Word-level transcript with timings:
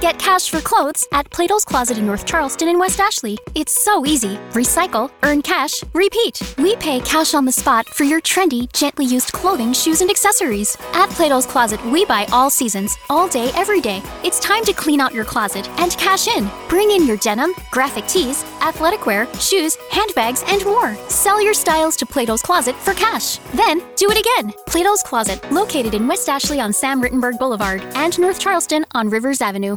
Get 0.00 0.16
cash 0.16 0.48
for 0.48 0.60
clothes 0.60 1.08
at 1.10 1.28
Plato's 1.30 1.64
Closet 1.64 1.98
in 1.98 2.06
North 2.06 2.24
Charleston 2.24 2.68
and 2.68 2.78
West 2.78 3.00
Ashley. 3.00 3.36
It's 3.56 3.84
so 3.84 4.06
easy. 4.06 4.36
Recycle, 4.52 5.10
earn 5.24 5.42
cash, 5.42 5.82
repeat. 5.92 6.40
We 6.56 6.76
pay 6.76 7.00
cash 7.00 7.34
on 7.34 7.44
the 7.44 7.50
spot 7.50 7.88
for 7.88 8.04
your 8.04 8.20
trendy, 8.20 8.72
gently 8.72 9.06
used 9.06 9.32
clothing, 9.32 9.72
shoes, 9.72 10.00
and 10.00 10.08
accessories. 10.08 10.76
At 10.92 11.10
Plato's 11.10 11.46
Closet, 11.46 11.84
we 11.86 12.04
buy 12.04 12.26
all 12.30 12.48
seasons, 12.48 12.96
all 13.10 13.26
day, 13.26 13.50
every 13.56 13.80
day. 13.80 14.00
It's 14.22 14.38
time 14.38 14.64
to 14.66 14.72
clean 14.72 15.00
out 15.00 15.12
your 15.12 15.24
closet 15.24 15.68
and 15.80 15.90
cash 15.96 16.28
in. 16.28 16.48
Bring 16.68 16.92
in 16.92 17.04
your 17.04 17.16
denim, 17.16 17.52
graphic 17.72 18.06
tees, 18.06 18.44
athletic 18.62 19.04
wear, 19.04 19.26
shoes, 19.40 19.76
handbags, 19.90 20.44
and 20.46 20.64
more. 20.64 20.94
Sell 21.08 21.42
your 21.42 21.54
styles 21.54 21.96
to 21.96 22.06
Plato's 22.06 22.42
Closet 22.42 22.76
for 22.76 22.94
cash. 22.94 23.38
Then 23.52 23.82
do 23.96 24.08
it 24.12 24.18
again. 24.18 24.54
Plato's 24.68 25.02
Closet, 25.02 25.50
located 25.50 25.94
in 25.94 26.06
West 26.06 26.28
Ashley 26.28 26.60
on 26.60 26.72
Sam 26.72 27.02
Rittenberg 27.02 27.36
Boulevard 27.36 27.80
and 27.96 28.16
North 28.20 28.38
Charleston 28.38 28.84
on 28.94 29.10
Rivers 29.10 29.40
Avenue. 29.40 29.76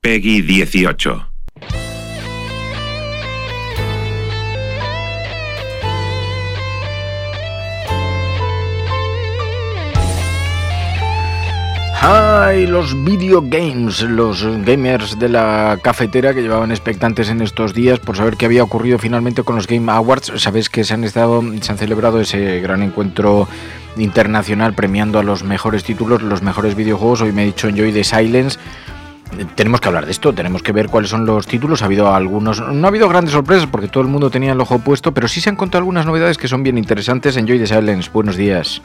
Peggy 0.00 0.42
18. 0.42 1.28
¡Ay! 12.00 12.68
Los 12.68 12.94
video 13.02 13.42
games, 13.42 14.02
los 14.02 14.44
gamers 14.64 15.18
de 15.18 15.28
la 15.28 15.80
cafetera 15.82 16.32
que 16.32 16.42
llevaban 16.42 16.70
expectantes 16.70 17.28
en 17.28 17.40
estos 17.40 17.74
días 17.74 17.98
por 17.98 18.16
saber 18.16 18.36
qué 18.36 18.46
había 18.46 18.62
ocurrido 18.62 19.00
finalmente 19.00 19.42
con 19.42 19.56
los 19.56 19.66
Game 19.66 19.90
Awards. 19.90 20.32
Sabéis 20.36 20.70
que 20.70 20.84
se 20.84 20.94
han 20.94 21.02
estado, 21.02 21.42
se 21.60 21.72
han 21.72 21.78
celebrado 21.78 22.20
ese 22.20 22.60
gran 22.60 22.84
encuentro 22.84 23.48
internacional 23.96 24.74
premiando 24.74 25.18
a 25.18 25.24
los 25.24 25.42
mejores 25.42 25.82
títulos, 25.82 26.22
los 26.22 26.40
mejores 26.40 26.76
videojuegos. 26.76 27.22
Hoy 27.22 27.32
me 27.32 27.42
he 27.42 27.46
dicho 27.46 27.66
Enjoy 27.66 27.92
the 27.92 28.04
Silence. 28.04 28.60
Tenemos 29.54 29.80
que 29.80 29.88
hablar 29.88 30.06
de 30.06 30.12
esto, 30.12 30.32
tenemos 30.32 30.62
que 30.62 30.72
ver 30.72 30.88
cuáles 30.88 31.10
son 31.10 31.26
los 31.26 31.46
títulos. 31.46 31.82
Ha 31.82 31.84
habido 31.84 32.12
algunos, 32.12 32.60
no 32.60 32.86
ha 32.86 32.88
habido 32.88 33.08
grandes 33.08 33.32
sorpresas 33.32 33.66
porque 33.66 33.88
todo 33.88 34.02
el 34.02 34.08
mundo 34.08 34.30
tenía 34.30 34.52
el 34.52 34.60
ojo 34.60 34.78
puesto, 34.78 35.12
pero 35.12 35.28
sí 35.28 35.40
se 35.40 35.50
han 35.50 35.56
contado 35.56 35.78
algunas 35.78 36.06
novedades 36.06 36.38
que 36.38 36.48
son 36.48 36.62
bien 36.62 36.78
interesantes. 36.78 37.36
Enjoy 37.36 37.58
the 37.58 37.66
Silence, 37.66 38.10
buenos 38.12 38.36
días. 38.36 38.80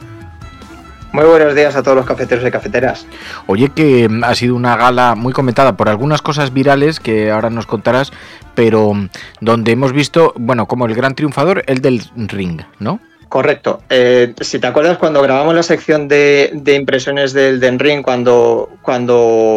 Muy 1.14 1.26
buenos 1.26 1.54
días 1.54 1.76
a 1.76 1.82
todos 1.84 1.96
los 1.96 2.06
cafeteros 2.06 2.44
y 2.44 2.50
cafeteras. 2.50 3.06
Oye, 3.46 3.68
que 3.68 4.10
ha 4.24 4.34
sido 4.34 4.56
una 4.56 4.76
gala 4.76 5.14
muy 5.14 5.32
comentada 5.32 5.76
por 5.76 5.88
algunas 5.88 6.20
cosas 6.22 6.52
virales 6.52 6.98
que 6.98 7.30
ahora 7.30 7.50
nos 7.50 7.66
contarás, 7.66 8.12
pero 8.56 8.94
donde 9.40 9.70
hemos 9.70 9.92
visto, 9.92 10.34
bueno, 10.36 10.66
como 10.66 10.86
el 10.86 10.94
gran 10.96 11.14
triunfador, 11.14 11.62
el 11.68 11.80
del 11.80 12.02
ring, 12.16 12.62
¿no? 12.80 12.98
Correcto. 13.28 13.80
Eh, 13.90 14.32
si 14.40 14.58
te 14.58 14.66
acuerdas, 14.66 14.98
cuando 14.98 15.20
grabamos 15.22 15.54
la 15.54 15.62
sección 15.62 16.08
de, 16.08 16.52
impresiones 16.66 17.32
del 17.32 17.60
Den 17.60 17.78
Ring, 17.78 18.02
cuando, 18.02 18.68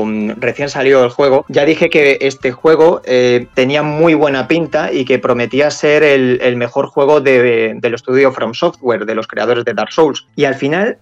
mm, 0.06 0.32
recién 0.38 0.70
salió 0.70 1.04
el 1.04 1.10
juego, 1.10 1.46
ya 1.48 1.66
dije 1.66 1.90
que 1.90 2.18
este 2.22 2.52
juego 2.52 3.02
eh, 3.06 3.48
tenía 3.54 3.84
muy 3.84 4.14
buena 4.14 4.48
pinta 4.48 4.92
y 4.92 5.06
que 5.06 5.20
prometía 5.20 5.70
ser 5.70 6.04
el, 6.04 6.56
mejor 6.58 6.88
juego 6.88 7.22
del 7.22 7.94
estudio 7.94 8.32
From 8.32 8.54
Software, 8.54 9.06
de 9.06 9.16
los 9.16 9.28
creadores 9.28 9.64
de 9.64 9.74
Dark 9.74 9.92
Souls. 9.92 10.26
Y 10.36 10.46
al 10.46 10.56
final, 10.56 10.98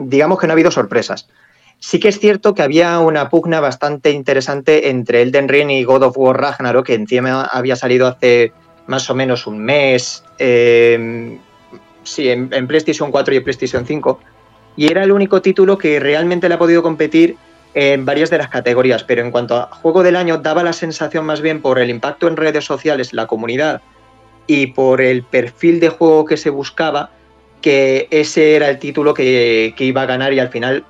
digamos 0.00 0.38
que 0.38 0.46
no 0.46 0.52
ha 0.52 0.54
habido 0.54 0.70
sorpresas. 0.70 1.28
Sí 1.80 2.00
que 2.00 2.08
es 2.08 2.18
cierto 2.18 2.54
que 2.54 2.62
había 2.62 2.98
una 2.98 3.28
pugna 3.28 3.60
bastante 3.60 4.10
interesante 4.10 4.88
entre 4.88 5.22
Elden 5.22 5.48
Ring 5.48 5.70
y 5.70 5.84
God 5.84 6.04
of 6.04 6.16
War 6.16 6.40
Ragnarok, 6.40 6.86
que 6.86 6.94
encima 6.94 7.42
había 7.44 7.76
salido 7.76 8.06
hace 8.06 8.52
más 8.86 9.08
o 9.10 9.14
menos 9.14 9.46
un 9.46 9.58
mes. 9.58 10.24
Eh, 10.38 11.38
sí, 12.08 12.28
en, 12.28 12.48
PlayStation 12.66 13.10
4 13.10 13.34
y 13.34 13.40
PlayStation 13.40 13.86
5. 13.86 14.20
Y 14.76 14.90
era 14.90 15.02
el 15.02 15.12
único 15.12 15.42
título 15.42 15.78
que 15.78 16.00
realmente 16.00 16.48
le 16.48 16.54
ha 16.54 16.58
podido 16.58 16.82
competir 16.82 17.36
en 17.74 18.04
varias 18.04 18.30
de 18.30 18.38
las 18.38 18.48
categorías, 18.48 19.04
pero 19.04 19.22
en 19.22 19.30
cuanto 19.30 19.56
a 19.56 19.66
juego 19.66 20.02
del 20.02 20.16
año 20.16 20.38
daba 20.38 20.62
la 20.62 20.72
sensación 20.72 21.24
más 21.26 21.40
bien 21.40 21.60
por 21.60 21.78
el 21.78 21.90
impacto 21.90 22.26
en 22.28 22.36
redes 22.36 22.64
sociales, 22.64 23.12
la 23.12 23.26
comunidad 23.26 23.82
y 24.46 24.68
por 24.68 25.00
el 25.00 25.22
perfil 25.22 25.78
de 25.78 25.90
juego 25.90 26.24
que 26.24 26.36
se 26.36 26.50
buscaba, 26.50 27.10
que 27.60 28.08
ese 28.10 28.56
era 28.56 28.70
el 28.70 28.78
título 28.78 29.14
que, 29.14 29.74
iba 29.78 30.02
a 30.02 30.06
ganar 30.06 30.32
y 30.32 30.40
al 30.40 30.48
final 30.48 30.84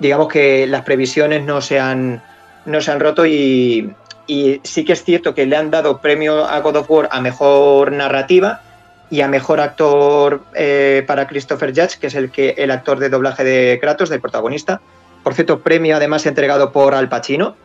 digamos 0.00 0.28
que 0.28 0.66
las 0.66 0.82
previsiones 0.82 1.44
no 1.44 1.60
se 1.60 1.78
han, 1.78 2.22
no 2.66 2.80
se 2.80 2.90
han 2.90 3.00
roto 3.00 3.24
y, 3.24 3.94
y 4.26 4.60
sí 4.64 4.84
que 4.84 4.94
es 4.94 5.04
cierto 5.04 5.34
que 5.34 5.46
le 5.46 5.56
han 5.56 5.70
dado 5.70 6.00
premio 6.00 6.44
a 6.44 6.58
God 6.60 6.76
of 6.76 6.90
War 6.90 7.08
a 7.12 7.20
mejor 7.20 7.92
narrativa 7.92 8.60
y 9.10 9.20
a 9.20 9.28
mejor 9.28 9.60
actor 9.60 10.42
eh, 10.54 11.04
para 11.06 11.26
Christopher 11.26 11.70
Judge, 11.70 11.98
que 12.00 12.08
es 12.08 12.14
el, 12.14 12.30
que, 12.30 12.54
el 12.58 12.70
actor 12.70 12.98
de 12.98 13.08
doblaje 13.08 13.44
de 13.44 13.78
Kratos, 13.80 14.08
del 14.08 14.20
protagonista. 14.20 14.80
Por 15.22 15.34
cierto, 15.34 15.60
premio 15.60 15.96
además 15.96 16.26
entregado 16.26 16.72
por 16.72 16.94
Al 16.94 17.08
Pacino, 17.08 17.56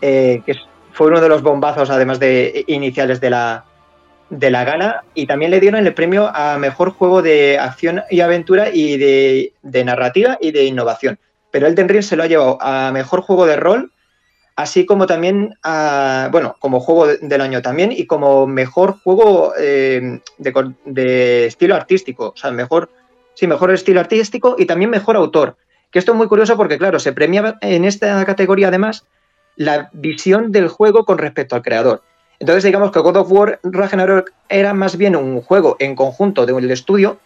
eh, 0.00 0.42
que 0.46 0.56
fue 0.92 1.08
uno 1.08 1.20
de 1.20 1.28
los 1.28 1.42
bombazos 1.42 1.90
además 1.90 2.18
de 2.18 2.64
iniciales 2.66 3.20
de 3.20 3.30
la, 3.30 3.64
de 4.30 4.50
la 4.50 4.64
gala. 4.64 5.04
Y 5.14 5.26
también 5.26 5.50
le 5.50 5.60
dieron 5.60 5.86
el 5.86 5.94
premio 5.94 6.30
a 6.34 6.58
mejor 6.58 6.90
juego 6.90 7.22
de 7.22 7.58
acción 7.58 8.02
y 8.10 8.20
aventura 8.20 8.70
y 8.72 8.96
de, 8.96 9.84
narrativa 9.84 10.38
y 10.40 10.52
de 10.52 10.64
innovación. 10.64 11.18
Pero 11.50 11.66
Elden 11.66 11.88
Ring 11.88 12.02
se 12.02 12.16
lo 12.16 12.22
ha 12.22 12.26
llevado 12.26 12.58
a 12.60 12.90
mejor 12.92 13.20
juego 13.20 13.46
de 13.46 13.56
rol 13.56 13.92
así 14.56 14.86
como 14.86 15.06
también, 15.06 15.54
bueno, 16.32 16.56
como 16.58 16.80
juego 16.80 17.06
del 17.06 17.40
año 17.40 17.60
también 17.60 17.92
y 17.92 18.06
como 18.06 18.46
mejor 18.46 18.96
juego 19.04 19.52
eh, 19.58 20.20
de, 20.38 21.46
estilo 21.46 21.74
artístico, 21.74 22.32
o 22.34 22.36
sea, 22.36 22.50
mejor, 22.50 22.88
sí, 23.34 23.46
mejor 23.46 23.70
estilo 23.70 24.00
artístico 24.00 24.56
y 24.58 24.64
también 24.64 24.90
mejor 24.90 25.16
autor. 25.16 25.56
Que 25.90 25.98
esto 25.98 26.12
es 26.12 26.18
muy 26.18 26.26
curioso 26.26 26.56
porque, 26.56 26.78
claro, 26.78 26.98
se 26.98 27.12
premia 27.12 27.58
en 27.60 27.84
esta 27.84 28.24
categoría 28.24 28.68
además 28.68 29.04
la 29.56 29.90
visión 29.92 30.50
del 30.52 30.68
juego 30.68 31.04
con 31.04 31.18
respecto 31.18 31.54
al 31.54 31.62
creador. 31.62 32.02
Entonces, 32.38 32.64
digamos 32.64 32.90
que 32.90 33.00
God 33.00 33.16
of 33.16 33.32
War 33.32 33.60
Ragnarok 33.62 34.32
era 34.48 34.74
más 34.74 34.96
bien 34.96 35.16
un 35.16 35.40
juego 35.42 35.76
en 35.78 35.94
conjunto 35.94 36.44
de 36.44 36.52
un 36.52 36.70
estudio, 36.70 37.18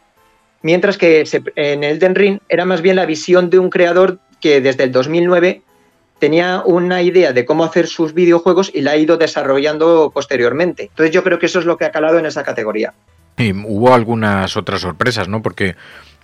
mientras 0.62 0.98
que 0.98 1.24
en 1.56 1.84
Elden 1.84 2.14
Ring 2.14 2.38
era 2.48 2.64
más 2.64 2.82
bien 2.82 2.96
la 2.96 3.06
visión 3.06 3.50
de 3.50 3.58
un 3.58 3.70
creador 3.70 4.18
que 4.40 4.60
desde 4.60 4.84
el 4.84 4.92
2009 4.92 5.62
tenía 6.20 6.62
una 6.64 7.02
idea 7.02 7.32
de 7.32 7.44
cómo 7.44 7.64
hacer 7.64 7.88
sus 7.88 8.14
videojuegos 8.14 8.70
y 8.72 8.82
la 8.82 8.92
ha 8.92 8.96
ido 8.96 9.16
desarrollando 9.16 10.12
posteriormente. 10.14 10.84
Entonces 10.84 11.12
yo 11.12 11.24
creo 11.24 11.40
que 11.40 11.46
eso 11.46 11.58
es 11.58 11.64
lo 11.64 11.76
que 11.76 11.86
ha 11.86 11.90
calado 11.90 12.18
en 12.18 12.26
esa 12.26 12.44
categoría. 12.44 12.94
Y 13.36 13.52
hubo 13.52 13.92
algunas 13.92 14.56
otras 14.56 14.82
sorpresas, 14.82 15.26
¿no? 15.26 15.42
Porque 15.42 15.74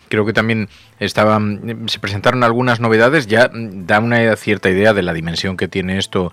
creo 0.08 0.24
que 0.26 0.32
también 0.32 0.68
estaban, 1.00 1.88
se 1.88 1.98
presentaron 1.98 2.44
algunas 2.44 2.78
novedades, 2.78 3.26
ya 3.26 3.50
da 3.52 3.98
una 3.98 4.36
cierta 4.36 4.70
idea 4.70 4.92
de 4.92 5.02
la 5.02 5.12
dimensión 5.12 5.56
que 5.56 5.66
tiene 5.66 5.98
esto. 5.98 6.32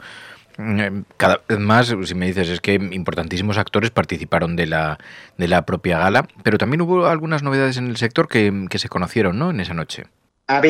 Cada 1.17 1.41
vez 1.47 1.59
más, 1.59 1.95
si 2.03 2.13
me 2.13 2.27
dices, 2.27 2.49
es 2.49 2.61
que 2.61 2.73
importantísimos 2.73 3.57
actores 3.57 3.89
participaron 3.89 4.55
de 4.55 4.67
la, 4.67 4.99
de 5.37 5.47
la 5.47 5.65
propia 5.65 5.97
gala, 5.97 6.27
pero 6.43 6.59
también 6.59 6.81
hubo 6.81 7.07
algunas 7.07 7.41
novedades 7.41 7.77
en 7.77 7.87
el 7.87 7.97
sector 7.97 8.27
que, 8.27 8.67
que 8.69 8.77
se 8.77 8.89
conocieron, 8.89 9.39
¿no? 9.39 9.49
En 9.49 9.59
esa 9.61 9.73
noche. 9.73 10.03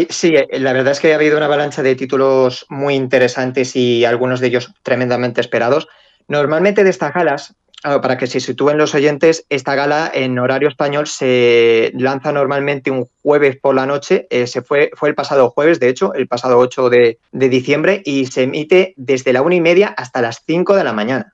Sí, 0.10 0.36
eh, 0.36 0.48
la 0.60 0.74
verdad 0.74 0.92
es 0.92 1.00
que 1.00 1.14
ha 1.14 1.16
habido 1.16 1.38
una 1.38 1.48
avalancha 1.48 1.82
de 1.82 1.96
títulos 1.96 2.66
muy 2.70 2.96
interesantes 2.96 3.76
y 3.76 4.06
algunos 4.06 4.40
de 4.40 4.48
ellos 4.48 4.72
tremendamente 4.84 5.42
esperados. 5.42 5.88
Normalmente 6.28 6.84
de 6.84 6.92
estas 6.92 7.14
galas, 7.14 7.56
ah, 7.84 8.00
para 8.00 8.18
que 8.18 8.28
se 8.28 8.40
sitúen 8.40 8.78
los 8.78 8.94
oyentes, 8.94 9.46
esta 9.50 9.76
gala 9.76 10.12
en 10.14 10.38
horario 10.38 10.70
español 10.70 11.08
se 11.08 11.92
lanza 11.96 12.32
normalmente 12.32 12.92
un 12.92 13.08
jueves 13.24 13.58
por 13.58 13.74
la 13.74 13.86
noche. 13.88 14.28
Eh, 14.30 14.46
se 14.48 14.62
fue, 14.62 14.92
fue 14.96 15.10
el 15.10 15.16
pasado 15.16 15.50
jueves, 15.50 15.80
de 15.80 15.90
hecho, 15.90 16.14
el 16.14 16.28
pasado 16.28 16.60
8 16.60 16.90
de, 16.90 17.18
diciembre, 17.32 18.02
y 18.06 18.28
se 18.28 18.44
emite 18.44 18.94
desde 18.96 19.34
la 19.34 19.42
una 19.42 19.56
y 19.56 19.62
media 19.62 19.88
hasta 19.98 20.22
las 20.22 20.44
5 20.46 20.76
de 20.76 20.84
la 20.84 20.94
mañana. 20.94 21.34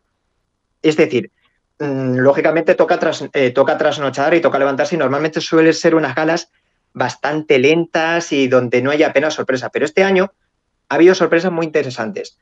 Es 0.81 0.95
decir, 0.95 1.29
mm, 1.79 2.15
lógicamente 2.19 2.73
toca, 2.73 2.97
tras, 2.99 3.25
eh, 3.33 3.51
toca 3.51 3.77
trasnochar 3.77 4.33
y 4.33 4.41
toca 4.41 4.59
levantarse 4.59 4.95
y 4.95 4.97
normalmente 4.97 5.41
suelen 5.41 5.73
ser 5.73 5.93
unas 5.93 6.15
galas 6.15 6.49
bastante 6.93 7.59
lentas 7.59 8.31
y 8.31 8.47
donde 8.47 8.81
no 8.81 8.91
hay 8.91 9.03
apenas 9.03 9.35
sorpresa. 9.35 9.69
Pero 9.69 9.85
este 9.85 10.03
año 10.03 10.31
ha 10.89 10.95
habido 10.95 11.15
sorpresas 11.15 11.51
muy 11.51 11.65
interesantes. 11.65 12.37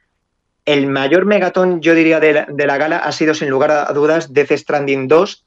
El 0.65 0.87
mayor 0.87 1.25
megatón, 1.25 1.81
yo 1.81 1.95
diría, 1.95 2.19
de 2.19 2.33
la, 2.33 2.77
gala 2.77 2.97
ha 2.97 3.11
sido, 3.11 3.33
sin 3.33 3.49
lugar 3.49 3.71
a 3.71 3.91
dudas, 3.93 4.33
Death 4.33 4.51
Stranding 4.51 5.07
2, 5.07 5.45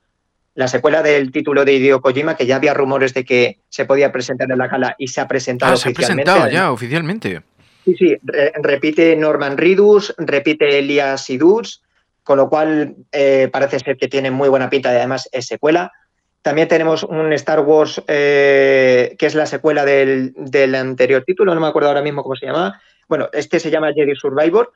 la 0.55 0.69
secuela 0.69 1.03
del 1.03 1.31
título 1.31 1.65
de 1.65 1.75
Hideo 1.75 2.01
Kojima, 2.01 2.37
que 2.37 2.47
ya 2.47 2.57
había 2.57 2.75
rumores 2.75 3.15
de 3.15 3.25
que 3.25 3.59
se 3.69 3.85
podía 3.85 4.13
presentar 4.13 4.51
en 4.51 4.59
la 4.59 4.69
gala 4.69 4.95
y 4.99 5.09
se 5.09 5.21
ha 5.21 5.29
presentado 5.29 5.75
ah, 5.75 5.77
se 5.77 5.91
ha 5.91 5.93
presentado 5.93 6.49
ya 6.49 6.73
oficialmente. 6.73 7.43
Sí, 7.85 7.95
sí, 7.97 8.17
repite 8.63 9.17
Norman 9.17 9.57
Ridus, 9.57 10.15
repite 10.19 10.79
Elias 10.79 11.29
Idus, 11.31 11.83
con 12.23 12.37
lo 12.37 12.49
cual 12.49 12.95
eh, 13.13 13.49
parece 13.53 13.79
ser 13.79 13.97
que 13.97 14.09
tiene 14.09 14.31
muy 14.31 14.49
buena 14.49 14.71
pinta 14.71 14.93
y 14.93 14.97
además 14.97 15.29
es 15.33 15.47
secuela. 15.47 15.93
También 16.43 16.69
tenemos 16.69 17.03
un 17.03 17.33
Star 17.35 17.61
Wars 17.61 18.03
eh, 18.07 19.15
que 19.19 19.27
es 19.27 19.35
la 19.35 19.47
secuela 19.47 19.85
del, 19.85 20.35
anterior 20.75 21.23
título, 21.25 21.55
no 21.55 21.61
me 21.61 21.67
acuerdo 21.67 21.89
ahora 21.89 22.03
mismo 22.03 22.23
cómo 22.23 22.37
se 22.37 22.47
llama. 22.47 22.81
Bueno, 23.09 23.29
este 23.33 23.61
se 23.61 23.71
llama 23.71 23.93
Jedi 23.93 24.15
Survivor, 24.15 24.73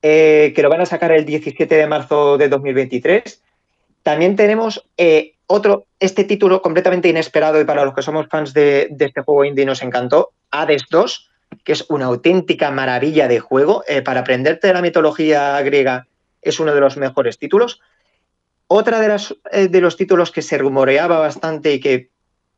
eh, 0.00 0.52
que 0.54 0.62
lo 0.62 0.68
van 0.68 0.82
a 0.82 0.86
sacar 0.86 1.10
el 1.12 1.24
17 1.24 1.74
de 1.74 1.86
marzo 1.86 2.38
de 2.38 2.48
2023. 2.48 3.42
También 4.04 4.36
tenemos 4.36 4.84
otro, 5.46 5.86
este 5.98 6.24
título 6.24 6.62
completamente 6.62 7.08
inesperado 7.08 7.60
y 7.60 7.64
para 7.64 7.84
los 7.84 7.94
que 7.94 8.02
somos 8.02 8.28
fans 8.28 8.52
de, 8.52 8.88
de 8.90 9.06
este 9.06 9.22
juego 9.22 9.44
indie 9.44 9.66
nos 9.66 9.82
encantó, 9.82 10.32
Hades 10.50 10.84
2, 10.90 11.30
que 11.64 11.72
es 11.72 11.84
una 11.88 12.06
auténtica 12.06 12.70
maravilla 12.70 13.26
de 13.26 13.40
juego. 13.40 13.84
para 14.04 14.20
aprenderte 14.20 14.68
de 14.68 14.74
la 14.74 14.82
mitología 14.82 15.60
griega 15.62 16.06
es 16.40 16.60
uno 16.60 16.74
de 16.74 16.80
los 16.80 16.96
mejores 16.96 17.38
títulos. 17.38 17.80
Otra 18.74 19.00
de, 19.00 19.08
las, 19.08 19.36
eh, 19.50 19.68
de 19.68 19.82
los 19.82 19.98
títulos 19.98 20.30
que 20.32 20.40
se 20.40 20.56
rumoreaba 20.56 21.18
bastante 21.18 21.74
y 21.74 21.78
que 21.78 22.08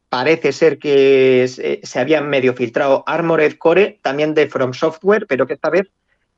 parece 0.09 0.53
ser 0.53 0.79
que 0.79 1.81
se, 1.83 1.99
habían 1.99 2.29
medio 2.29 2.55
filtrado, 2.55 3.03
Armored 3.05 3.59
Core, 3.59 3.99
también 4.01 4.33
de 4.33 4.47
From 4.47 4.75
Software, 4.75 5.27
pero 5.27 5.45
que 5.45 5.55
esta 5.55 5.71
vez 5.71 5.91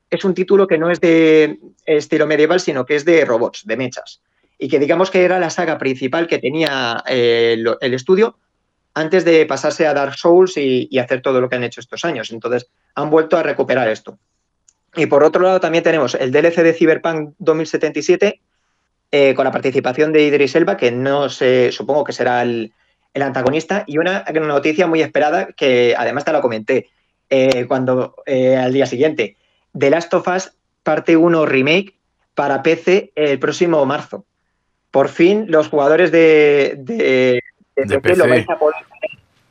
es 0.08 0.24
un 0.24 0.32
título 0.32 0.66
que 0.66 0.78
no 0.78 0.90
es 0.90 0.98
de 1.02 1.58
estilo 1.84 2.26
medieval, 2.26 2.58
sino 2.58 2.86
que 2.86 2.96
es 2.96 3.04
de 3.04 3.22
robots, 3.26 3.66
de 3.66 3.76
mechas. 3.76 4.22
Y 4.58 4.68
que 4.68 4.78
digamos 4.78 5.10
que 5.10 5.22
era 5.22 5.38
la 5.38 5.50
saga 5.50 5.76
principal 5.76 6.26
que 6.26 6.38
tenía 6.38 7.04
eh, 7.06 7.62
el, 7.82 7.92
estudio 7.92 8.38
antes 8.94 9.26
de 9.26 9.44
pasarse 9.44 9.86
a 9.86 9.92
Dark 9.92 10.14
Souls 10.14 10.56
y, 10.56 10.88
y, 10.90 10.98
hacer 11.00 11.20
todo 11.20 11.42
lo 11.42 11.50
que 11.50 11.56
han 11.56 11.64
hecho 11.64 11.82
estos 11.82 12.02
años. 12.06 12.30
Entonces, 12.30 12.66
han 12.94 13.10
vuelto 13.10 13.36
a 13.36 13.42
recuperar 13.42 13.90
esto. 13.90 14.18
Y 14.94 15.04
por 15.04 15.22
otro 15.22 15.42
lado, 15.42 15.60
también 15.60 15.84
tenemos 15.84 16.14
el 16.14 16.32
DLC 16.32 16.62
de 16.62 16.72
Cyberpunk 16.72 17.34
2077, 17.40 18.40
eh, 19.18 19.32
con 19.34 19.46
la 19.46 19.50
participación 19.50 20.12
de 20.12 20.24
Idris 20.24 20.54
Elba, 20.56 20.76
que 20.76 20.90
no 20.90 21.30
sé, 21.30 21.72
supongo 21.72 22.04
que 22.04 22.12
será 22.12 22.42
el, 22.42 22.70
antagonista, 23.14 23.82
y 23.86 23.96
una 23.96 24.26
noticia 24.42 24.86
muy 24.86 25.00
esperada 25.00 25.48
que 25.56 25.94
además 25.96 26.26
te 26.26 26.32
la 26.32 26.42
comenté 26.42 26.90
eh, 27.30 27.64
cuando 27.66 28.16
eh, 28.26 28.56
al 28.56 28.74
día 28.74 28.84
siguiente. 28.84 29.38
The 29.72 29.88
Last 29.88 30.12
of 30.12 30.28
Us 30.28 30.52
parte 30.82 31.16
1 31.16 31.46
remake 31.46 31.94
para 32.34 32.62
PC 32.62 33.12
el 33.14 33.38
próximo 33.38 33.86
marzo. 33.86 34.26
Por 34.90 35.08
fin 35.08 35.46
los 35.48 35.68
jugadores 35.68 36.12
de, 36.12 36.74
de, 36.76 37.42
PC, 37.74 38.16
lo 38.16 38.28
vais 38.28 38.46
a 38.50 38.58
poder 38.58 38.84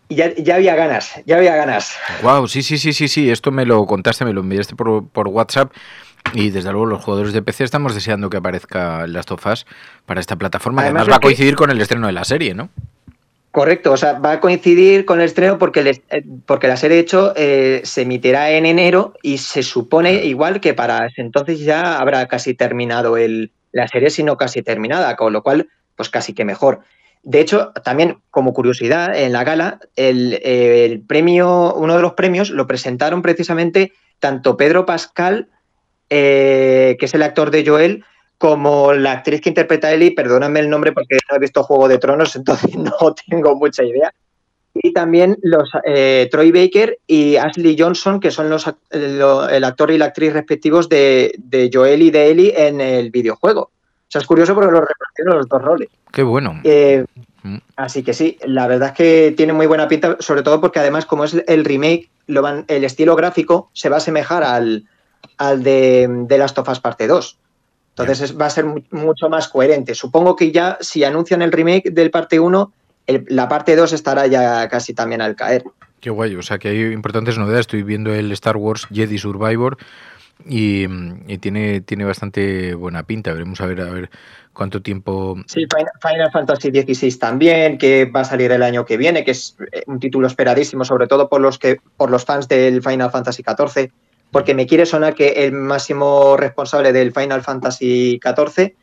ya, 0.09 0.31
ya, 0.35 0.56
había 0.56 0.75
ganas, 0.75 1.19
ya 1.25 1.38
había 1.38 1.56
ganas. 1.56 1.97
Wow, 2.21 2.47
sí, 2.47 2.62
sí, 2.62 2.77
sí, 2.77 2.94
sí, 2.94 3.07
sí, 3.07 3.31
esto 3.31 3.50
me 3.50 3.65
lo 3.65 3.88
contaste, 3.88 4.25
me 4.25 4.33
lo 4.33 4.41
enviaste 4.41 4.75
por, 4.75 5.07
por 5.09 5.27
WhatsApp 5.27 5.71
y 6.33 6.50
desde 6.50 6.72
luego 6.72 6.86
los 6.86 7.04
jugadores 7.04 7.33
de 7.33 7.42
PC 7.42 7.63
estamos 7.63 7.94
deseando 7.94 8.30
que 8.30 8.38
aparezca 8.38 9.07
Last 9.07 9.31
of 9.31 9.45
Us 9.45 9.66
para 10.06 10.19
esta 10.19 10.36
plataforma. 10.36 10.81
Además, 10.81 11.10
va 11.10 11.18
a 11.18 11.19
coincidir 11.19 11.56
con 11.56 11.69
el 11.72 11.81
estreno 11.81 12.07
de 12.07 12.13
la 12.13 12.25
serie, 12.25 12.54
¿no? 12.54 12.69
Correcto, 13.56 13.94
o 13.94 13.98
sea, 13.98 14.19
va 14.19 14.33
a 14.33 14.39
coincidir 14.42 15.06
con 15.06 15.19
el 15.22 15.27
estreno 15.27 15.57
porque, 15.57 16.01
eh, 16.10 16.24
porque 16.45 16.68
la 16.68 16.75
serie, 16.75 16.98
de 16.98 17.01
hecho, 17.04 17.31
eh, 17.38 17.80
se 17.86 18.01
emitirá 18.01 18.51
en 18.51 18.66
enero 18.66 19.13
y 19.22 19.38
se 19.38 19.63
supone 19.63 20.25
igual 20.25 20.60
que 20.60 20.74
para 20.74 21.06
ese 21.06 21.22
entonces 21.22 21.62
ya 21.62 21.98
habrá 21.98 22.27
casi 22.27 22.54
terminado 22.54 23.16
el, 23.16 23.54
la 23.72 23.88
serie, 23.88 24.10
sino 24.10 24.36
casi 24.36 24.62
terminada, 24.62 25.16
con 25.16 25.31
lo 25.31 25.42
cual, 25.42 25.69
pues 25.95 26.10
casi 26.10 26.33
que 26.33 26.44
mejor. 26.44 26.81
De 27.24 27.39
hecho, 27.39 27.72
también 27.86 28.18
como 28.30 28.54
curiosidad, 28.54 29.18
en 29.18 29.31
la 29.31 29.45
gala, 29.45 29.80
el, 29.95 30.33
el 30.44 31.00
premio, 31.00 31.74
uno 31.75 31.95
de 31.95 32.01
los 32.01 32.12
premios 32.12 32.50
lo 32.50 32.68
presentaron 32.68 33.22
precisamente 33.22 33.94
tanto 34.19 34.57
Pedro 34.57 34.86
Pascal 34.86 35.48
eh, 36.09 36.95
que 36.99 37.05
es 37.05 37.13
el 37.13 37.23
actor 37.23 37.51
de 37.51 37.65
Joel, 37.65 38.03
como 38.37 38.93
la 38.93 39.13
actriz 39.13 39.41
que 39.41 39.49
interpreta 39.49 39.87
a 39.87 39.93
Ellie, 39.93 40.11
perdóname 40.11 40.59
el 40.59 40.69
nombre 40.69 40.91
porque 40.91 41.17
no 41.29 41.37
he 41.37 41.39
visto 41.39 41.63
Juego 41.63 41.87
de 41.87 41.97
Tronos, 41.97 42.35
entonces 42.35 42.75
no 42.75 43.15
tengo 43.27 43.55
mucha 43.55 43.83
idea. 43.83 44.13
Y 44.77 44.91
también 44.91 45.37
los 45.41 45.69
eh, 45.85 46.27
Troy 46.29 46.51
Baker 46.51 46.99
y 47.07 47.37
Ashley 47.37 47.77
Johnson, 47.79 48.19
que 48.19 48.29
son 48.29 48.49
los, 48.49 48.69
el 48.91 49.63
actor 49.63 49.89
y 49.89 49.97
la 49.97 50.05
actriz 50.05 50.33
respectivos 50.33 50.89
de, 50.89 51.39
Joel 51.73 52.01
y 52.01 52.11
de 52.11 52.29
Ellie 52.29 52.67
en 52.67 52.81
el 52.81 53.09
videojuego. 53.09 53.61
O 53.61 54.09
sea, 54.09 54.19
es 54.19 54.27
curioso 54.27 54.53
porque 54.53 54.73
los 54.73 54.81
repartieron 54.81 55.37
los 55.37 55.47
dos 55.47 55.61
roles. 55.61 55.89
Qué 56.11 56.23
bueno. 56.23 56.59
Eh, 56.65 57.05
mm. 57.43 57.57
Así 57.77 58.03
que 58.03 58.13
sí, 58.13 58.37
la 58.45 58.67
verdad 58.67 58.89
es 58.89 58.95
que 58.95 59.33
tiene 59.35 59.53
muy 59.53 59.65
buena 59.65 59.87
pinta, 59.87 60.17
sobre 60.19 60.43
todo 60.43 60.59
porque 60.59 60.79
además, 60.79 61.05
como 61.05 61.23
es 61.23 61.41
el 61.47 61.63
remake, 61.63 62.09
lo 62.27 62.41
van, 62.41 62.65
el 62.67 62.83
estilo 62.83 63.15
gráfico 63.15 63.69
se 63.71 63.87
va 63.87 63.95
a 63.95 63.99
asemejar 63.99 64.43
al, 64.43 64.83
al 65.38 65.63
de, 65.63 66.07
de 66.27 66.38
Last 66.38 66.57
of 66.57 66.69
Us 66.69 66.80
Parte 66.80 67.07
2. 67.07 67.38
Entonces 67.98 68.38
va 68.39 68.48
a 68.48 68.50
ser 68.50 68.66
mucho 68.92 69.30
más 69.30 69.48
coherente. 69.48 69.95
Supongo 69.95 70.36
que 70.36 70.51
ya 70.51 70.77
si 70.81 71.04
anuncian 71.06 71.42
el 71.42 71.51
remake 71.51 71.92
del 71.92 72.12
parte 72.12 72.39
1, 72.39 72.74
la 73.27 73.48
parte 73.48 73.75
2 73.75 73.94
estará 73.94 74.27
ya 74.27 74.68
casi 74.68 74.94
también 74.94 75.22
al 75.22 75.36
caer. 75.36 75.63
Qué 76.01 76.10
guay, 76.10 76.36
o 76.36 76.42
sea 76.42 76.57
que 76.57 76.68
hay 76.68 76.81
importantes 76.92 77.38
novedades. 77.38 77.62
Estoy 77.62 77.83
viendo 77.83 78.13
el 78.13 78.31
Star 78.33 78.57
Wars 78.57 78.88
Jedi 78.92 79.18
Survivor 79.18 79.77
y, 80.45 80.88
tiene, 81.38 81.80
tiene 81.81 82.04
bastante 82.04 82.75
buena 82.75 83.04
pinta. 83.04 83.31
Veremos 83.31 83.62
a 83.62 83.66
ver, 83.66 83.80
a 83.80 83.89
ver 83.89 84.10
cuánto 84.51 84.81
tiempo. 84.81 85.38
Sí, 85.48 85.66
Final 86.01 86.31
Fantasy 86.33 86.72
XVI 86.72 87.18
también, 87.18 87.77
que 87.77 88.04
va 88.06 88.22
a 88.22 88.25
salir 88.25 88.51
el 88.51 88.62
año 88.62 88.83
que 88.83 88.98
viene, 88.98 89.24
que 89.24 89.31
es 89.31 89.56
eh, 89.72 89.83
un 89.88 90.01
título 90.01 90.27
esperadísimo, 90.27 90.83
sobre 90.83 91.07
todo 91.07 91.30
por 91.30 91.39
los 91.39 91.57
que, 91.57 91.80
por 91.95 92.12
los 92.12 92.25
fans 92.25 92.50
del 92.50 92.83
Final 92.83 93.10
Fantasy 93.10 93.42
XIV 93.42 93.89
porque 94.31 94.54
me 94.54 94.68
quiere 94.68 94.86
sonar 94.86 95.16
que 95.16 95.45
el 95.45 95.54
máximo 95.54 96.38
responsable 96.38 96.92
del 96.92 97.13
Final 97.13 97.42
Fantasy 97.42 98.19
XIV 98.24 98.74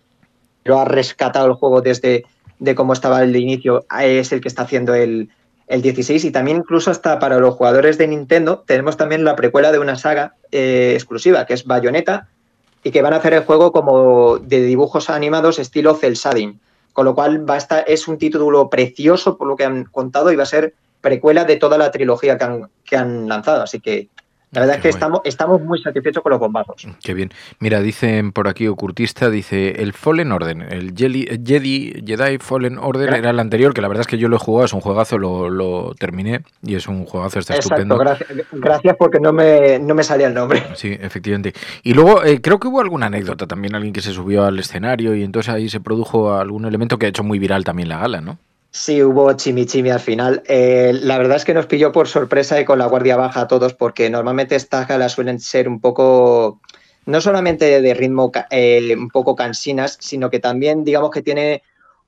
lo 0.65 0.79
ha 0.79 0.85
rescatado 0.85 1.47
el 1.47 1.55
juego 1.55 1.81
desde 1.81 2.25
de 2.59 2.75
cómo 2.75 2.93
estaba 2.93 3.23
el 3.23 3.35
inicio, 3.35 3.85
es 4.01 4.31
el 4.33 4.41
que 4.41 4.49
está 4.49 4.63
haciendo 4.63 4.95
el, 4.95 5.31
el 5.67 5.83
16 5.83 6.25
y 6.25 6.31
también 6.31 6.59
incluso 6.59 6.91
hasta 6.91 7.19
para 7.19 7.39
los 7.39 7.55
jugadores 7.55 7.99
de 7.99 8.07
Nintendo 8.07 8.63
tenemos 8.67 8.97
también 8.97 9.25
la 9.25 9.37
precuela 9.37 9.73
de 9.73 9.79
una 9.79 9.97
saga 9.97 10.35
eh, 10.51 10.93
exclusiva 10.95 11.47
que 11.47 11.55
es 11.55 11.65
Bayonetta 11.65 12.29
y 12.85 12.91
que 12.91 13.03
van 13.03 13.15
a 13.15 13.17
hacer 13.17 13.33
el 13.33 13.45
juego 13.45 13.73
como 13.73 14.39
de 14.39 14.63
dibujos 14.63 15.09
animados 15.09 15.59
estilo 15.59 15.95
Cel 15.95 16.15
Shading, 16.15 16.61
con 16.93 17.05
lo 17.05 17.15
cual 17.15 17.49
va 17.49 17.55
a 17.55 17.59
estar, 17.59 17.85
es 17.87 18.07
un 18.07 18.19
título 18.19 18.69
precioso 18.69 19.37
por 19.37 19.49
lo 19.49 19.57
que 19.57 19.65
han 19.65 19.85
contado 19.85 20.31
y 20.31 20.37
va 20.37 20.43
a 20.43 20.47
ser 20.47 20.75
precuela 21.01 21.45
de 21.45 21.57
toda 21.57 21.79
la 21.79 21.91
trilogía 21.91 22.39
que 22.39 22.45
han, 22.45 22.69
que 22.85 22.97
han 22.97 23.29
lanzado, 23.29 23.63
así 23.63 23.81
que 23.81 24.09
la 24.53 24.61
verdad 24.61 24.77
es 24.77 24.83
que 24.83 24.89
estamos, 24.91 25.21
estamos 25.25 25.63
muy 25.63 25.81
satisfechos 25.81 26.23
con 26.23 26.31
los 26.31 26.39
bombazos. 26.39 26.87
Qué 27.03 27.15
bien. 27.15 27.31
Mira, 27.59 27.81
dicen 27.81 28.33
por 28.33 28.49
aquí 28.49 28.69
ocultista, 28.69 29.31
dice 29.31 29.83
el 29.83 29.95
Fallen 29.95 30.31
Order, 30.31 30.67
el 30.71 30.95
Jedi, 30.95 31.27
Jedi, 31.43 32.39
Fallen 32.39 32.77
Order 32.77 33.15
era 33.15 33.31
el 33.31 33.41
anterior, 33.41 33.73
que 33.73 33.81
la 33.81 33.89
verdad 33.89 34.03
es 34.03 34.07
que 34.07 34.19
yo 34.19 34.29
lo 34.29 34.37
he 34.37 34.39
jugado, 34.39 34.67
es 34.67 34.75
un 34.75 34.83
juegazo, 34.83 35.17
lo, 35.17 35.95
terminé 35.95 36.43
y 36.63 36.75
es 36.75 36.87
un 36.87 37.07
juegazo, 37.07 37.39
está 37.39 37.55
estupendo. 37.55 37.97
Gracias, 37.97 38.29
gracias 38.53 38.97
porque 38.99 39.21
no 39.21 39.33
me, 39.33 39.79
no 39.79 39.95
me 39.95 40.05
salía 40.05 40.27
el 40.27 40.35
nombre. 40.35 40.63
Sí, 40.75 40.99
efectivamente. 41.01 41.55
Y 41.83 41.95
luego 41.95 42.23
eh, 42.23 42.43
creo 42.43 42.61
que 42.61 42.69
hubo 42.69 42.81
alguna 42.81 43.07
anécdota 43.07 43.47
también, 43.47 43.75
alguien 43.75 43.95
que 43.95 44.03
se 44.03 44.13
subió 44.13 44.45
al 44.45 44.59
escenario 44.59 45.15
y 45.15 45.23
entonces 45.23 45.55
ahí 45.55 45.71
se 45.71 45.81
produjo 45.81 46.35
algún 46.35 46.67
elemento 46.67 46.99
que 46.99 47.07
ha 47.07 47.09
hecho 47.09 47.25
muy 47.25 47.39
viral 47.39 47.65
también 47.65 47.89
la 47.89 48.01
gala, 48.01 48.21
¿no? 48.21 48.37
Sí, 48.75 49.03
hubo 49.03 49.31
chimichimi 49.35 49.91
al 49.91 50.01
final. 50.01 50.43
Eh, 50.47 50.93
la 50.95 51.19
verdad 51.19 51.37
es 51.37 51.45
que 51.45 51.53
nos 51.53 51.67
pilló 51.67 51.93
por 51.93 52.09
sorpresa 52.09 52.59
y 52.59 52.65
con 52.65 52.79
la 52.79 52.87
guardia 52.87 53.19
baja 53.19 53.43
a 53.43 53.47
todos, 53.47 53.75
porque 53.75 54.09
normalmente 54.09 54.57
estas 54.57 54.89
galas 54.89 55.13
suelen 55.13 55.41
ser 55.41 55.69
un 55.69 55.79
poco, 55.79 56.59
no 57.05 57.21
solamente 57.21 57.83
de 57.83 57.95
ritmo 57.95 58.33
eh, 58.49 58.97
un 58.97 59.11
poco 59.11 59.37
cansinas, 59.37 59.99
sino 60.01 60.31
que 60.31 60.41
también, 60.41 60.85
digamos 60.85 61.11
que 61.11 61.21
tiene 61.21 61.63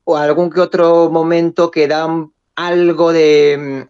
algún 0.07 0.51
que 0.51 0.61
otro 0.61 1.11
momento 1.11 1.71
que 1.71 1.87
da 1.87 2.09
algo 2.57 3.13
de, 3.13 3.87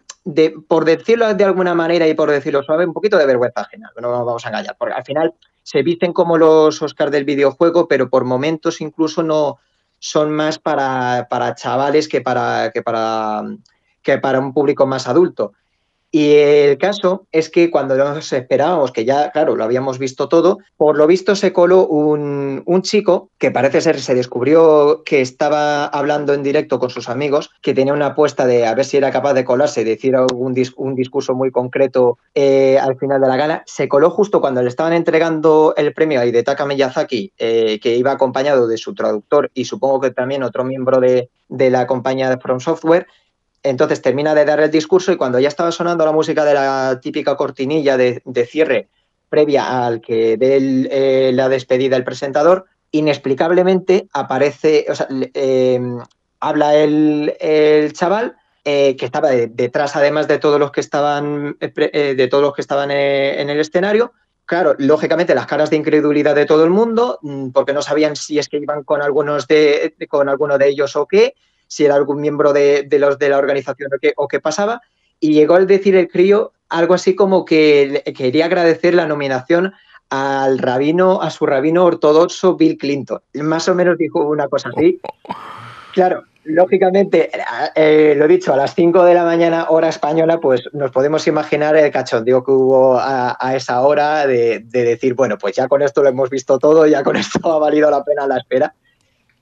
por 0.67 0.83
decirlo 0.83 1.33
de 1.33 1.43
alguna 1.45 1.75
manera 1.75 2.09
y 2.09 2.13
por 2.13 2.29
decirlo 2.29 2.61
suave, 2.61 2.85
un 2.85 2.93
poquito 2.93 3.17
de 3.17 3.25
vergüenza 3.25 3.61
ajena, 3.61 3.89
no 3.95 4.09
nos 4.09 4.25
vamos 4.25 4.45
a 4.45 4.49
engañar, 4.49 4.75
porque 4.77 4.95
al 4.95 5.05
final 5.05 5.33
se 5.63 5.81
visten 5.81 6.11
como 6.11 6.37
los 6.37 6.81
Oscars 6.81 7.11
del 7.11 7.23
videojuego, 7.23 7.87
pero 7.87 8.09
por 8.09 8.25
momentos 8.25 8.81
incluso 8.81 9.23
no 9.23 9.59
son 10.05 10.31
más 10.31 10.59
para, 10.59 11.25
para 11.31 11.55
chavales 11.55 12.07
que 12.07 12.21
para, 12.21 12.69
que, 12.71 12.83
para, 12.83 13.41
que 14.03 14.19
para 14.19 14.39
un 14.39 14.53
público 14.53 14.85
más 14.85 15.07
adulto. 15.07 15.53
Y 16.15 16.37
el 16.37 16.77
caso 16.77 17.27
es 17.33 17.49
que 17.49 17.69
cuando 17.69 17.97
nos 17.97 18.31
esperábamos, 18.31 18.93
que 18.93 19.03
ya, 19.03 19.31
claro, 19.31 19.57
lo 19.57 19.65
habíamos 19.65 19.99
visto 19.99 20.29
todo, 20.29 20.59
por 20.77 20.95
lo 20.95 21.07
visto 21.07 21.35
se 21.35 21.51
coló 21.51 21.85
un, 21.87 22.63
chico 22.83 23.31
que 23.37 23.51
parece 23.51 23.81
ser, 23.81 23.99
se 23.99 24.15
descubrió 24.15 25.03
que 25.03 25.19
estaba 25.19 25.85
hablando 25.87 26.33
en 26.33 26.41
directo 26.41 26.79
con 26.79 26.89
sus 26.89 27.09
amigos, 27.09 27.51
que 27.61 27.73
tenía 27.73 27.91
una 27.91 28.05
apuesta 28.05 28.45
de 28.45 28.65
a 28.65 28.73
ver 28.75 28.85
si 28.85 28.95
era 28.95 29.11
capaz 29.11 29.33
de 29.33 29.43
colarse 29.43 29.81
y 29.81 29.83
decir 29.83 30.15
algún 30.15 30.55
un 30.77 30.95
discurso 30.95 31.35
muy 31.35 31.51
concreto 31.51 32.17
eh, 32.33 32.79
al 32.79 32.97
final 32.97 33.19
de 33.19 33.27
la 33.27 33.35
gala. 33.35 33.63
Se 33.65 33.89
coló 33.89 34.09
justo 34.09 34.39
cuando 34.39 34.61
le 34.61 34.69
estaban 34.69 34.93
entregando 34.93 35.73
el 35.75 35.93
premio 35.93 36.21
a 36.21 36.25
Hidetaka 36.25 36.65
Miyazaki, 36.65 37.33
eh, 37.37 37.77
que 37.83 37.97
iba 37.97 38.13
acompañado 38.13 38.67
de 38.67 38.77
su 38.77 38.95
traductor 38.95 39.51
y 39.53 39.65
supongo 39.65 39.99
que 39.99 40.11
también 40.11 40.43
otro 40.43 40.63
miembro 40.63 41.01
de, 41.01 41.29
de 41.49 41.69
la 41.69 41.87
compañía 41.87 42.29
de 42.29 42.37
From 42.37 42.61
Software 42.61 43.05
entonces 43.65 44.01
termina 44.01 44.33
de 44.35 44.45
dar 44.45 44.59
el 44.59 44.71
discurso 44.71 45.11
y 45.11 45.17
cuando 45.17 45.39
ya 45.39 45.47
estaba 45.47 45.71
sonando 45.71 46.05
la 46.05 46.11
música 46.11 46.45
de 46.45 46.53
la 46.53 46.99
típica 47.01 47.35
cortinilla 47.35 47.97
de, 47.97 48.21
cierre 48.49 48.87
previa 49.29 49.85
al 49.85 50.01
que 50.01 50.37
dé 50.37 50.87
eh, 50.89 51.31
la 51.33 51.49
despedida 51.49 51.97
el 51.97 52.03
presentador, 52.03 52.65
inexplicablemente 52.91 54.07
aparece, 54.13 54.85
o 54.89 54.95
sea, 54.95 55.07
eh, 55.11 55.81
habla 56.39 56.75
el, 56.75 57.91
chaval 57.93 58.37
que 58.63 58.97
estaba 58.99 59.29
detrás 59.29 59.95
además 59.95 60.27
de 60.27 60.39
todos 60.39 60.59
los 60.59 60.71
que 60.71 60.81
estaban 60.81 61.57
de 61.59 62.27
todos 62.31 62.43
los 62.43 62.53
que 62.53 62.61
estaban 62.61 62.89
en 62.91 63.49
el 63.49 63.59
escenario. 63.59 64.13
Claro, 64.45 64.75
lógicamente 64.77 65.33
las 65.33 65.47
caras 65.47 65.71
de 65.71 65.77
incredulidad 65.77 66.35
de 66.35 66.45
todo 66.45 66.63
el 66.63 66.69
mundo, 66.69 67.17
mm, 67.23 67.49
porque 67.49 67.73
no 67.73 67.81
sabían 67.81 68.15
si 68.15 68.37
es 68.37 68.47
que 68.47 68.57
iban 68.57 68.83
con 68.83 69.01
algunos 69.01 69.47
de, 69.47 69.95
con 70.07 70.29
alguno 70.29 70.59
de 70.59 70.67
ellos 70.67 70.95
o 70.95 71.07
qué, 71.07 71.33
si 71.67 71.85
era 71.85 71.95
algún 71.95 72.21
miembro 72.21 72.53
de, 72.53 72.87
los 72.91 73.17
de 73.19 73.29
la 73.29 73.37
organización 73.37 73.89
o 74.15 74.27
qué, 74.27 74.39
pasaba. 74.39 74.81
Y 75.19 75.33
llegó 75.33 75.55
al 75.55 75.67
decir 75.67 75.95
el 75.95 76.07
crío 76.07 76.51
algo 76.69 76.93
así 76.93 77.15
como 77.15 77.45
que 77.45 78.03
quería 78.17 78.45
agradecer 78.45 78.93
la 78.93 79.07
nominación 79.07 79.73
al 80.09 80.59
rabino, 80.59 81.21
a 81.21 81.29
su 81.29 81.45
rabino 81.45 81.85
ortodoxo 81.85 82.55
Bill 82.55 82.77
Clinton. 82.77 83.19
Más 83.35 83.67
o 83.67 83.75
menos 83.75 83.97
dijo 83.97 84.21
una 84.21 84.47
cosa 84.47 84.69
así. 84.75 84.99
Claro, 85.93 86.23
lógicamente, 86.45 87.29
eh, 87.75 88.13
lo 88.15 88.27
dicho, 88.27 88.53
a 88.53 88.57
las 88.57 88.73
5 88.75 89.03
de 89.03 89.13
la 89.13 89.23
mañana, 89.23 89.67
hora 89.69 89.89
española, 89.89 90.39
pues 90.39 90.63
nos 90.73 90.91
podemos 90.91 91.27
imaginar 91.27 91.75
el 91.75 91.91
cachondeo 91.91 92.43
que 92.43 92.51
hubo 92.51 92.97
a, 92.99 93.35
esa 93.55 93.81
hora 93.81 94.25
de, 94.27 94.59
decir, 94.59 95.13
bueno, 95.15 95.37
pues 95.37 95.55
ya 95.55 95.67
con 95.67 95.81
esto 95.81 96.03
lo 96.03 96.09
hemos 96.09 96.29
visto 96.29 96.59
todo, 96.59 96.85
ya 96.85 97.03
con 97.03 97.15
esto 97.15 97.51
ha 97.51 97.59
valido 97.59 97.89
la 97.89 98.03
pena 98.03 98.27
la 98.27 98.37
espera. 98.37 98.73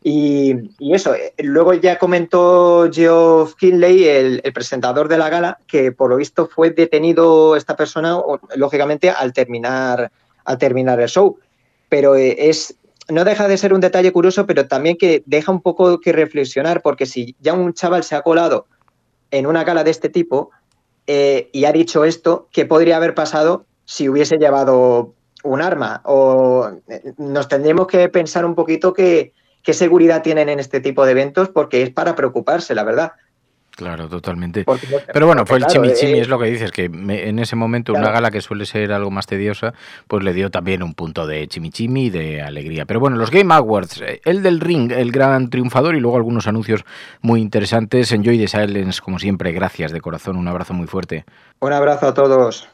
Y, 0.04 0.54
eso, 0.94 1.16
eh, 1.16 1.34
luego 1.40 1.74
ya 1.74 1.98
comentó 1.98 2.90
Geoff 2.92 3.56
Kinley, 3.56 4.04
el, 4.06 4.42
presentador 4.54 5.08
de 5.08 5.18
la 5.18 5.30
gala, 5.30 5.60
que 5.66 5.92
por 5.92 6.10
lo 6.10 6.18
visto 6.18 6.48
fue 6.48 6.72
detenido 6.72 7.56
esta 7.56 7.76
persona, 7.78 8.18
lógicamente, 8.56 9.10
al 9.10 9.32
terminar, 9.32 10.12
al 10.44 10.58
terminar 10.58 11.00
el 11.00 11.08
show. 11.08 11.40
Pero 11.88 12.16
eh, 12.16 12.50
es 12.50 12.76
no 13.10 13.26
deja 13.26 13.48
de 13.48 13.58
ser 13.58 13.74
un 13.74 13.82
detalle 13.82 14.12
curioso, 14.12 14.46
pero 14.46 14.68
también 14.68 14.98
que 14.98 15.24
deja 15.26 15.52
un 15.52 15.62
poco 15.62 16.00
que 16.00 16.14
reflexionar, 16.14 16.82
porque 16.82 17.06
si 17.06 17.36
ya 17.40 17.54
un 17.54 17.74
chaval 17.74 18.04
se 18.04 18.16
ha 18.16 18.22
colado 18.22 18.68
en 19.32 19.46
una 19.46 19.64
gala 19.64 19.84
de 19.84 19.92
este 19.92 20.10
tipo 20.10 20.52
eh, 21.08 21.50
y 21.52 21.66
ha 21.66 21.72
dicho 21.72 22.06
esto, 22.06 22.48
¿qué 22.52 22.66
podría 22.66 22.98
haber 22.98 23.14
pasado 23.14 23.66
si 23.86 24.08
hubiese 24.08 24.38
llevado 24.38 25.14
un 25.44 25.62
arma? 25.62 26.02
O 26.06 26.70
eh, 26.88 27.14
nos 27.18 27.48
tendremos 27.48 27.88
que 27.88 28.08
pensar 28.10 28.46
un 28.46 28.56
poquito 28.56 28.94
qué 29.64 29.74
seguridad 29.74 30.22
tienen 30.22 30.50
en 30.50 30.60
este 30.60 30.80
tipo 30.80 31.06
de 31.06 31.12
eventos, 31.12 31.50
porque 31.50 31.82
es 31.82 31.90
para 31.90 32.16
preocuparse, 32.16 32.76
la 32.76 32.84
verdad. 32.84 33.14
Claro, 33.76 34.08
totalmente. 34.08 34.66
Pero 35.12 35.26
bueno, 35.26 35.48
fue 35.48 35.58
el 35.58 35.66
chimichimi, 35.66 36.20
eh, 36.20 36.22
es 36.22 36.28
lo 36.28 36.38
que 36.38 36.46
dices, 36.46 36.72
que 36.72 36.86
en 36.86 37.40
ese 37.40 37.56
momento 37.56 37.94
una 37.94 38.12
gala 38.12 38.30
que 38.30 38.40
suele 38.40 38.68
ser 38.68 38.92
algo 38.92 39.10
más 39.10 39.26
tediosa, 39.26 39.74
pues 40.08 40.24
le 40.24 40.34
dio 40.34 40.52
también 40.52 40.84
un 40.84 40.94
punto 40.94 41.26
de 41.26 41.48
chimichimi 41.48 42.06
y 42.06 42.10
de 42.12 42.42
alegría. 42.44 42.86
Pero 42.86 43.00
bueno, 43.00 43.18
los 43.18 43.32
Game 43.32 43.52
Awards, 43.52 44.02
eh, 44.02 44.22
el 44.26 44.44
del 44.44 44.60
ring, 44.60 44.92
el 44.92 45.12
gran 45.12 45.50
triunfador 45.50 45.96
y 45.96 46.00
luego 46.00 46.18
algunos 46.18 46.46
anuncios 46.46 46.86
muy 47.22 47.42
interesantes. 47.42 48.12
Enjoy 48.12 48.38
the 48.38 48.48
Silence, 48.48 49.02
como 49.02 49.18
siempre, 49.18 49.52
gracias 49.54 49.92
de 49.92 50.02
corazón, 50.02 50.38
un 50.38 50.48
abrazo 50.48 50.76
muy 50.76 50.86
fuerte. 50.86 51.26
Un 51.60 51.74
abrazo 51.74 52.08
a 52.08 52.14
todos. 52.14 52.70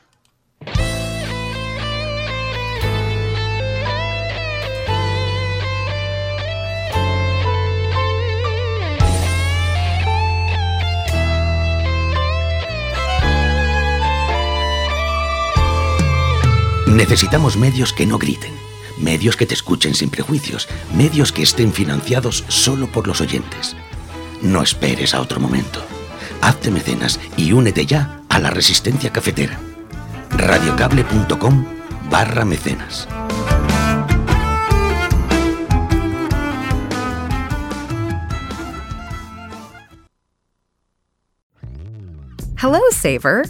Necesitamos 17.09 17.57
medios 17.57 17.91
que 17.91 18.05
no 18.05 18.19
griten, 18.19 18.53
medios 18.99 19.35
que 19.35 19.47
te 19.47 19.55
escuchen 19.55 19.95
sin 19.95 20.11
prejuicios, 20.11 20.67
medios 20.93 21.31
que 21.31 21.41
estén 21.41 21.73
financiados 21.73 22.45
solo 22.49 22.85
por 22.85 23.07
los 23.07 23.19
oyentes. 23.19 23.75
No 24.43 24.61
esperes 24.61 25.15
a 25.15 25.19
otro 25.19 25.39
momento. 25.39 25.83
Hazte 26.39 26.69
mecenas 26.69 27.19
y 27.35 27.51
únete 27.51 27.87
ya 27.87 28.21
a 28.29 28.37
la 28.37 28.51
resistencia 28.51 29.11
cafetera. 29.11 29.59
radiocable.com 30.29 31.65
barra 32.11 32.45
mecenas. 32.45 33.07
Hello, 42.61 42.79
Saver. 42.91 43.49